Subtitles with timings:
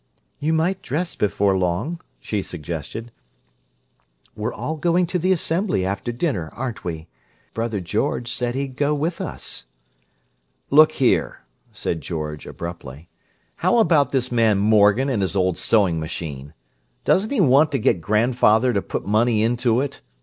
[0.39, 3.11] "You might dress before long," she suggested.
[4.35, 7.07] "We're all going to the Assembly, after dinner, aren't we?
[7.53, 9.67] Brother George said he'd go with us."
[10.71, 11.41] "Look here,"
[11.71, 13.09] said George abruptly.
[13.57, 16.55] "How about this man Morgan and his old sewing machine?
[17.05, 20.01] Doesn't he want to get grandfather to put money into it?